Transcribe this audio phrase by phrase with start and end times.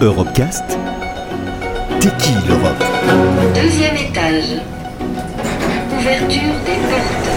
[0.00, 0.78] Europecast
[2.00, 2.84] T'es qui l'Europe
[3.54, 4.60] Deuxième étage.
[5.98, 7.28] Ouverture des portes.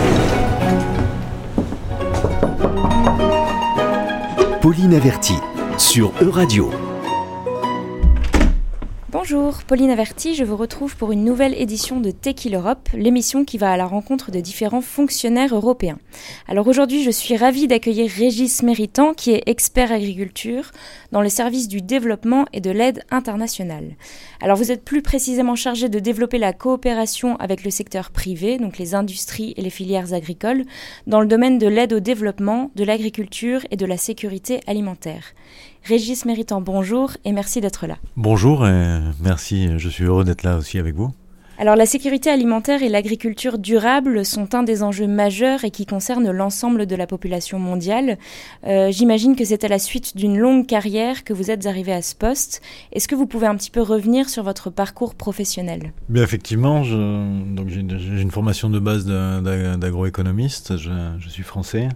[4.61, 5.35] Pauline Averti
[5.77, 6.69] sur Euradio.
[9.09, 13.57] Bonjour, Pauline Averti, je vous retrouve pour une nouvelle édition de Tequil Europe, l'émission qui
[13.57, 15.97] va à la rencontre de différents fonctionnaires européens.
[16.49, 20.71] Alors aujourd'hui, je suis ravie d'accueillir Régis Méritant, qui est expert agriculture
[21.13, 23.95] dans le service du développement et de l'aide internationale.
[24.41, 28.77] Alors vous êtes plus précisément chargé de développer la coopération avec le secteur privé, donc
[28.77, 30.65] les industries et les filières agricoles,
[31.07, 35.33] dans le domaine de l'aide au développement, de l'agriculture et de la sécurité alimentaire.
[35.87, 37.97] Régis Méritant, bonjour et merci d'être là.
[38.17, 41.11] Bonjour et merci, je suis heureux d'être là aussi avec vous.
[41.59, 46.29] Alors la sécurité alimentaire et l'agriculture durable sont un des enjeux majeurs et qui concernent
[46.29, 48.17] l'ensemble de la population mondiale.
[48.67, 52.01] Euh, J'imagine que c'est à la suite d'une longue carrière que vous êtes arrivé à
[52.01, 52.61] ce poste.
[52.91, 55.93] Est-ce que vous pouvez un petit peu revenir sur votre parcours professionnel?
[56.09, 61.87] Bien effectivement, j'ai une, une, formation de base d'agroéconomiste, je, je suis français.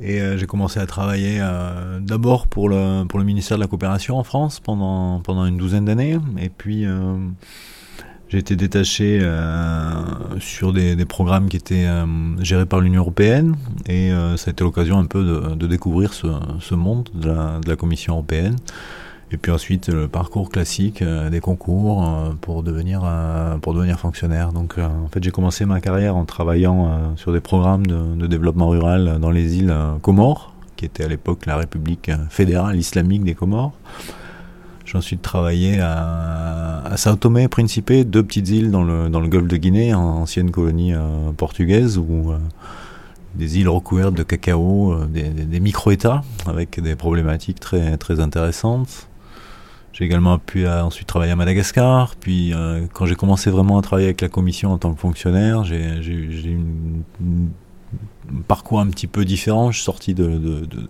[0.00, 3.68] Et euh, j'ai commencé à travailler euh, d'abord pour le, pour le ministère de la
[3.68, 6.18] Coopération en France pendant, pendant une douzaine d'années.
[6.40, 7.16] Et puis euh,
[8.28, 9.92] j'ai été détaché euh,
[10.40, 12.04] sur des, des, programmes qui étaient euh,
[12.42, 13.54] gérés par l'Union Européenne.
[13.86, 16.26] Et euh, ça a été l'occasion un peu de, de découvrir ce,
[16.60, 18.56] ce monde de la, de la Commission Européenne.
[19.32, 23.98] Et puis ensuite le parcours classique euh, des concours euh, pour devenir euh, pour devenir
[23.98, 24.52] fonctionnaire.
[24.52, 29.18] Donc en fait j'ai commencé ma carrière en travaillant sur des programmes de, développement rural
[29.20, 33.72] dans les îles Comores, qui était à l'époque la République fédérale islamique des Comores.
[34.84, 39.28] J'ai ensuite travaillé à, à Sao Tomé Principe, deux petites îles dans le dans le
[39.28, 40.94] golfe de Guinée, ancienne colonie
[41.36, 42.32] portugaise où
[43.34, 49.08] des îles recouvertes de cacao, des, des, des micro-États avec des problématiques très, très intéressantes.
[49.94, 52.16] J'ai également pu euh, ensuite travailler à Madagascar.
[52.16, 55.62] Puis euh, quand j'ai commencé vraiment à travailler avec la commission en tant que fonctionnaire,
[55.64, 56.60] j'ai eu
[58.28, 59.70] un parcours un petit peu différent.
[59.70, 60.88] Je suis sorti de, de, de,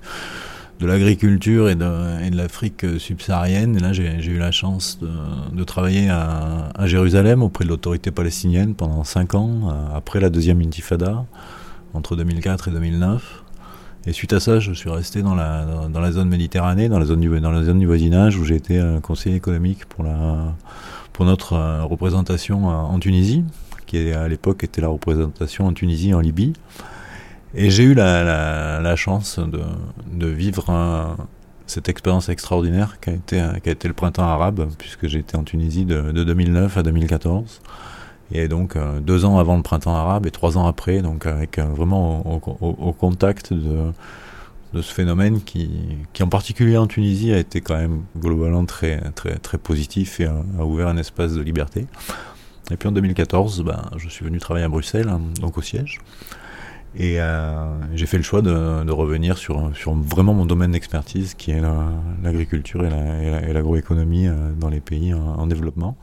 [0.80, 3.76] de l'agriculture et de, et de l'Afrique subsaharienne.
[3.76, 8.74] Et là, j'ai eu la chance de, travailler à, à, Jérusalem auprès de l'autorité palestinienne
[8.74, 11.26] pendant cinq ans, euh, après la deuxième intifada,
[11.92, 13.43] entre 2004 et 2009.
[14.06, 17.06] Et suite à ça, je suis resté dans la, dans, la zone Méditerranée, dans la
[17.06, 20.52] zone du, dans la zone du voisinage, où j'ai été euh, conseiller économique pour, la,
[21.14, 23.44] pour notre euh, représentation en Tunisie,
[23.86, 26.52] qui à l'époque était la représentation en Tunisie et en Libye.
[27.54, 29.62] Et j'ai eu la, chance de,
[30.12, 31.16] de vivre un,
[31.66, 35.44] cette expérience extraordinaire qui a, été, qui a été le printemps arabe, puisque été en
[35.44, 37.62] Tunisie de 2009 à 2014
[38.32, 41.58] et donc euh, deux ans avant le printemps arabe et trois ans après, donc avec
[41.58, 42.20] euh, vraiment
[42.60, 43.92] au, contact de,
[44.74, 45.70] ce phénomène qui,
[46.12, 50.26] qui en particulier en Tunisie a été quand même globalement très très très positif et
[50.26, 51.86] a, ouvert un espace de liberté.
[52.70, 56.00] Et puis en 2014, ben, je suis venu travailler à Bruxelles, hein, donc au siège.
[56.96, 61.50] Et euh, j'ai fait le choix de, revenir sur, sur vraiment mon domaine d'expertise qui
[61.50, 61.60] est
[62.22, 65.96] l'agriculture la, et l'agroéconomie la, dans les pays en développement.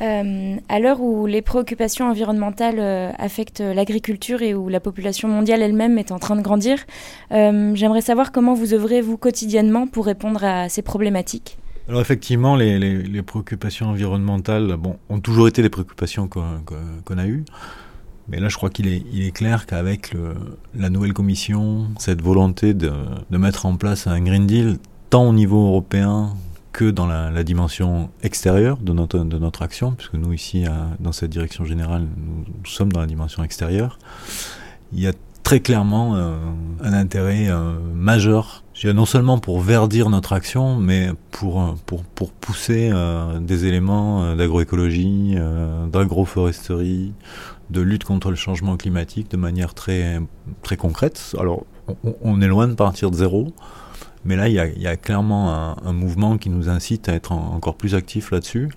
[0.00, 5.62] Euh, à l'heure où les préoccupations environnementales euh, affectent l'agriculture et où la population mondiale
[5.62, 6.78] elle-même est en train de grandir,
[7.32, 11.56] euh, j'aimerais savoir comment vous œuvrez, vous, quotidiennement, pour répondre à ces problématiques.
[11.88, 16.74] Alors effectivement, les, préoccupations environnementales bon, ont toujours été les préoccupations qu'on qu
[17.06, 17.44] qu a eues.
[18.28, 20.12] Mais là, je crois qu'il est, clair qu'avec
[20.74, 22.90] la nouvelle commission, cette volonté de
[23.30, 24.78] mettre en place un Green Deal,
[25.10, 26.34] tant au niveau européen
[26.76, 30.66] que dans la, dimension extérieure de notre, action, puisque nous ici,
[31.00, 33.98] dans cette direction générale, nous, sommes dans la dimension extérieure,
[34.92, 36.36] il y a très clairement euh,
[36.82, 42.90] un intérêt euh, majeur, non seulement pour verdir notre action, mais pour, pour, pour pousser
[42.92, 47.14] euh, des éléments d'agroécologie, euh, d'agroforesterie,
[47.70, 50.20] de lutte contre le changement climatique de manière très,
[50.62, 51.34] très concrète.
[51.38, 51.64] Alors,
[52.20, 53.54] on est loin de partir de zéro,
[54.26, 57.76] mais là, il y a, clairement un, mouvement qui nous incite à être en, encore
[57.76, 58.70] plus actifs là-dessus.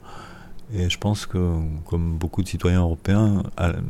[0.71, 1.55] Et je pense que,
[1.85, 3.41] comme beaucoup de citoyens européens,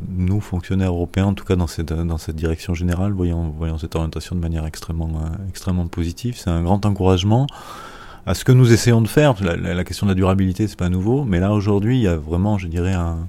[0.08, 1.92] nous, fonctionnaires européens, en tout cas dans cette,
[2.36, 6.38] direction générale, voyons, cette orientation de manière extrêmement, positive.
[6.38, 7.48] C'est un grand encouragement
[8.26, 9.36] à ce que nous essayons de faire.
[9.44, 12.58] La, question de la durabilité, c'est pas nouveau, mais là, aujourd'hui, il y a vraiment,
[12.58, 13.28] je dirais, un,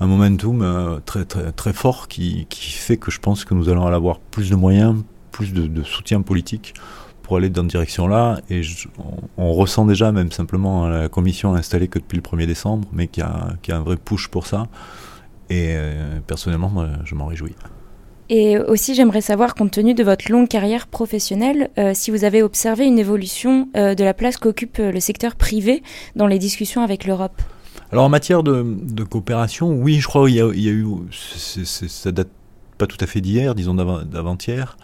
[0.00, 4.48] momentum euh, très, très, fort qui, fait que je pense que nous allons avoir plus
[4.48, 4.96] de moyens,
[5.30, 6.72] plus de soutien politique
[7.28, 8.40] pour aller dans cette direction-là.
[8.48, 12.46] Et je, on, on, ressent déjà, même simplement, la commission installée que depuis le 1er
[12.46, 14.66] décembre, mais qui a, qui a un vrai push pour ça.
[15.50, 17.54] Et euh, personnellement, moi, je m'en réjouis.
[18.30, 22.42] Et aussi, j'aimerais savoir, compte tenu de votre longue carrière professionnelle, euh, si vous avez
[22.42, 25.82] observé une évolution euh, de la place qu'occupe le secteur privé
[26.16, 27.40] dans les discussions avec l'Europe?
[27.92, 32.28] Alors en matière de, coopération, oui, je crois qu'il y, a eu, ça date
[32.76, 34.76] pas tout à fait d'hier, disons d'avant-hier.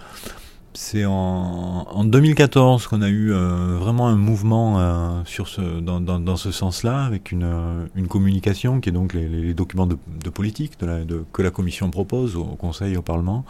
[0.76, 6.50] C'est en, 2014 qu'on a eu euh, vraiment un mouvement euh, sur ce, dans, ce
[6.50, 9.96] sens-là, avec une, euh, une, communication qui est donc les, documents de,
[10.30, 10.98] politique de la,
[11.32, 13.44] que la Commission propose au, Conseil et au Parlement.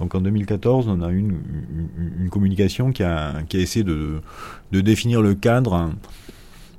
[0.00, 4.20] Donc en 2014, on a eu une, communication qui a, essayé de
[4.72, 5.92] définir le cadre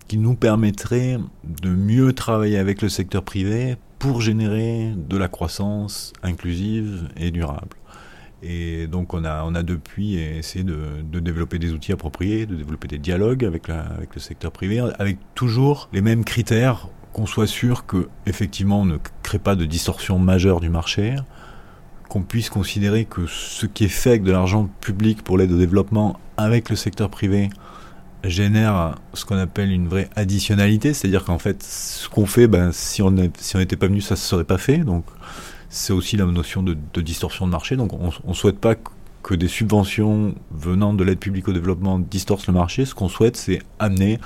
[0.09, 6.11] qui nous permettrait de mieux travailler avec le secteur privé pour générer de la croissance
[6.23, 7.77] inclusive et durable.
[8.43, 12.87] Et donc on a, on a depuis essayé de, développer des outils appropriés, de développer
[12.87, 18.07] des dialogues avec, le secteur privé, avec toujours les mêmes critères, qu'on soit sûr que
[18.25, 21.15] effectivement on ne crée pas de distorsion majeure du marché,
[22.09, 25.57] qu'on puisse considérer que ce qui est fait avec de l'argent public pour l'aide au
[25.57, 27.49] développement avec le secteur privé
[28.23, 33.01] génère ce qu'on appelle une vraie additionnalité, c'est-à-dire qu'en fait ce qu'on fait, ben, si
[33.01, 34.79] on n'était pas venu, ça ne se serait pas fait.
[34.79, 35.05] Donc
[35.71, 37.77] c'est aussi la notion de, distorsion de marché.
[37.77, 38.75] Donc on ne souhaite pas
[39.23, 42.85] que des subventions venant de l'aide publique au développement distorcent le marché.
[42.85, 44.19] Ce qu'on souhaite, c'est amener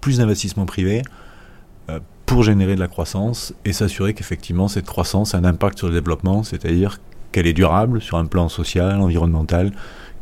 [0.00, 1.02] plus d'investissements privés
[1.88, 5.88] euh, pour générer de la croissance et s'assurer qu'effectivement cette croissance a un impact sur
[5.88, 7.00] le développement, c'est-à-dire
[7.32, 9.72] qu'elle est durable sur un plan social, environnemental,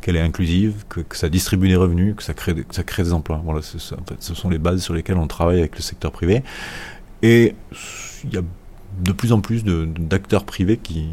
[0.00, 3.40] qu'elle est inclusive, que, ça distribue des revenus, que ça crée, ça crée des emplois.
[3.44, 6.42] Voilà, en fait, ce sont les bases sur lesquelles on travaille avec le secteur privé.
[7.22, 7.54] Et
[8.24, 8.42] il y a
[9.00, 11.06] de plus en plus d'acteurs privés qui,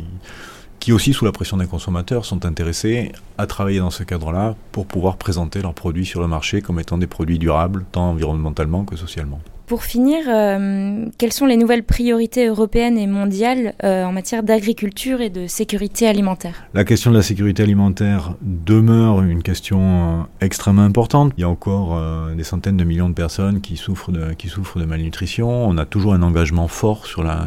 [0.79, 4.85] qui aussi, sous la pression des consommateurs, sont intéressés à travailler dans ce cadre-là pour
[4.85, 8.95] pouvoir présenter leurs produits sur le marché comme étant des produits durables, tant environnementalement que
[8.95, 9.41] socialement.
[9.69, 15.21] Pour finir, euh, quelles sont les nouvelles priorités européennes et mondiales euh, en matière d'agriculture
[15.21, 16.63] et de sécurité alimentaire?
[16.73, 21.33] La question de la sécurité alimentaire demeure une question euh, extrêmement importante.
[21.37, 22.01] Il y a encore
[22.35, 25.47] des centaines de millions de personnes qui souffrent de, malnutrition.
[25.47, 27.45] On a toujours un engagement fort sur la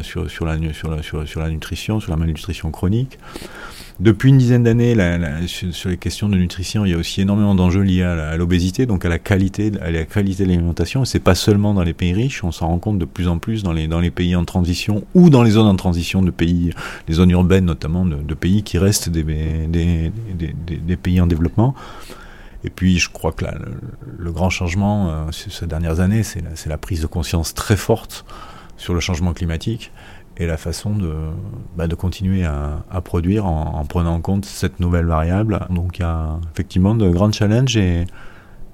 [1.48, 3.18] nutrition, sur la malnutrition chronique.
[4.00, 4.96] Depuis une dizaine d'années,
[5.46, 9.04] sur, les questions de nutrition, il y a aussi énormément d'enjeux liés à l'obésité, donc
[9.04, 9.78] à la qualité, de
[10.44, 11.02] l'alimentation.
[11.02, 13.38] Et c'est pas seulement dans les pays riches, on s'en rend compte de plus en
[13.38, 16.72] plus dans les, pays en transition ou dans les zones en transition de pays,
[17.08, 20.10] les zones urbaines notamment, de, pays qui restent des,
[21.02, 21.74] pays en développement.
[22.64, 23.44] Et puis, je crois que
[24.18, 28.24] le, grand changement euh, ces dernières années, c'est la, prise de conscience très forte
[28.76, 29.92] sur le changement climatique
[30.36, 31.12] et la façon de,
[31.76, 35.66] bah, de continuer à, à produire en, prenant en compte cette nouvelle variable.
[35.70, 38.04] Donc il y a effectivement de grands challenges et,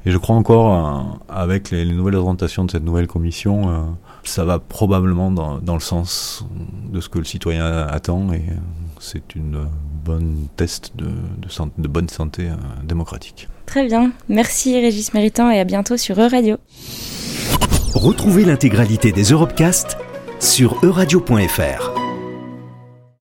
[0.07, 3.83] et je crois encore, euh, avec les, nouvelles orientations de cette nouvelle commission, euh,
[4.25, 6.47] ça va probablement dans, dans, le sens
[6.91, 8.45] de ce que le citoyen attend et
[9.01, 9.67] c'est une
[10.05, 12.55] bonne test de, de, de bonne santé euh,
[12.85, 13.49] démocratique.
[13.67, 14.13] Très bien.
[14.29, 16.57] Merci Régis Méritant et à bientôt sur Euradio.
[17.95, 19.99] Retrouvez l'intégralité des Europecast
[20.41, 21.88] sur euradio.fr.